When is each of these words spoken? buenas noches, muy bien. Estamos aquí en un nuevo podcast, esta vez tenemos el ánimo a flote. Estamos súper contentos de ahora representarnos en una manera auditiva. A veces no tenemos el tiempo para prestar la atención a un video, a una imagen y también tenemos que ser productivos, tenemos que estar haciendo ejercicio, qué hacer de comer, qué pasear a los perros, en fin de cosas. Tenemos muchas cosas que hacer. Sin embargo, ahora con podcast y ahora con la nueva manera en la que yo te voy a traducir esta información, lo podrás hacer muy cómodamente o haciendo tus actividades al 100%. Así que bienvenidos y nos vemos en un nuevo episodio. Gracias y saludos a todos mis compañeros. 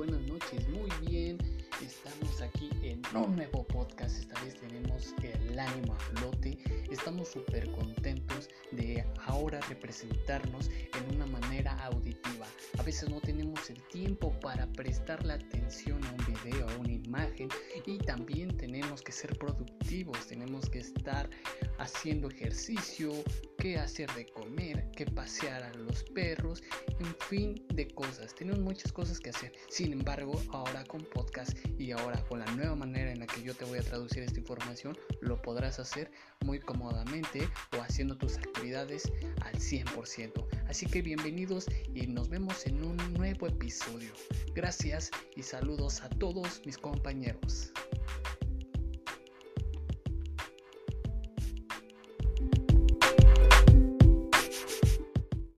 buenas 0.00 0.22
noches, 0.22 0.66
muy 0.70 0.88
bien. 1.06 1.36
Estamos 1.84 2.40
aquí 2.40 2.70
en 2.82 3.02
un 3.14 3.36
nuevo 3.36 3.66
podcast, 3.66 4.18
esta 4.18 4.42
vez 4.42 4.56
tenemos 4.58 5.14
el 5.22 5.58
ánimo 5.58 5.92
a 5.92 5.98
flote. 5.98 6.56
Estamos 6.90 7.28
súper 7.28 7.70
contentos 7.72 8.48
de 8.70 9.04
ahora 9.26 9.60
representarnos 9.68 10.70
en 10.70 11.16
una 11.16 11.26
manera 11.26 11.72
auditiva. 11.84 12.46
A 12.78 12.82
veces 12.82 13.10
no 13.10 13.20
tenemos 13.20 13.68
el 13.68 13.82
tiempo 13.88 14.32
para 14.40 14.66
prestar 14.72 15.22
la 15.26 15.34
atención 15.34 16.02
a 16.02 16.12
un 16.12 16.34
video, 16.34 16.66
a 16.66 16.76
una 16.76 16.92
imagen 16.92 17.50
y 17.84 17.98
también 17.98 18.56
tenemos 18.56 19.02
que 19.02 19.12
ser 19.12 19.38
productivos, 19.38 20.26
tenemos 20.26 20.70
que 20.70 20.78
estar 20.78 21.28
haciendo 21.80 22.28
ejercicio, 22.28 23.10
qué 23.58 23.78
hacer 23.78 24.12
de 24.14 24.26
comer, 24.26 24.90
qué 24.94 25.06
pasear 25.06 25.62
a 25.62 25.72
los 25.74 26.04
perros, 26.04 26.62
en 26.98 27.14
fin 27.28 27.66
de 27.72 27.88
cosas. 27.88 28.34
Tenemos 28.34 28.60
muchas 28.60 28.92
cosas 28.92 29.18
que 29.18 29.30
hacer. 29.30 29.52
Sin 29.68 29.92
embargo, 29.92 30.40
ahora 30.52 30.84
con 30.84 31.00
podcast 31.04 31.56
y 31.78 31.90
ahora 31.92 32.22
con 32.28 32.40
la 32.40 32.46
nueva 32.52 32.76
manera 32.76 33.10
en 33.10 33.20
la 33.20 33.26
que 33.26 33.42
yo 33.42 33.54
te 33.54 33.64
voy 33.64 33.78
a 33.78 33.82
traducir 33.82 34.22
esta 34.22 34.38
información, 34.38 34.96
lo 35.22 35.40
podrás 35.40 35.78
hacer 35.80 36.10
muy 36.44 36.60
cómodamente 36.60 37.48
o 37.76 37.80
haciendo 37.82 38.16
tus 38.16 38.36
actividades 38.36 39.10
al 39.42 39.54
100%. 39.54 40.46
Así 40.68 40.86
que 40.86 41.00
bienvenidos 41.00 41.66
y 41.94 42.06
nos 42.06 42.28
vemos 42.28 42.66
en 42.66 42.84
un 42.84 42.96
nuevo 43.14 43.46
episodio. 43.46 44.12
Gracias 44.54 45.10
y 45.34 45.42
saludos 45.42 46.02
a 46.02 46.10
todos 46.10 46.60
mis 46.66 46.76
compañeros. 46.76 47.72